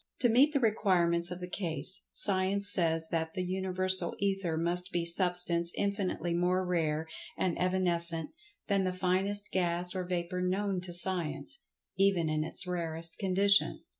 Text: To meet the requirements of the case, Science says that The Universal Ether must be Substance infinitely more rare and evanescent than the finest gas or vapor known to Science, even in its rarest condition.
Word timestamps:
To 0.21 0.29
meet 0.29 0.51
the 0.51 0.59
requirements 0.59 1.29
of 1.29 1.39
the 1.41 1.47
case, 1.47 2.01
Science 2.11 2.73
says 2.73 3.09
that 3.09 3.35
The 3.35 3.43
Universal 3.43 4.15
Ether 4.17 4.57
must 4.57 4.91
be 4.91 5.05
Substance 5.05 5.71
infinitely 5.77 6.33
more 6.33 6.65
rare 6.65 7.07
and 7.37 7.55
evanescent 7.61 8.31
than 8.67 8.83
the 8.83 8.93
finest 8.93 9.51
gas 9.51 9.93
or 9.93 10.03
vapor 10.03 10.41
known 10.41 10.81
to 10.85 10.91
Science, 10.91 11.59
even 11.99 12.29
in 12.29 12.43
its 12.43 12.65
rarest 12.65 13.19
condition. 13.19 13.81